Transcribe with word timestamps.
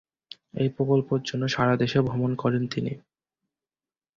এই 0.53 0.69
প্রকল্পের 0.69 1.21
জন্য 1.23 1.43
সারা 1.47 1.75
দেশ 1.77 1.93
ভ্রমণ 1.99 2.31
করেন 2.35 2.63
তিনি। 2.67 2.93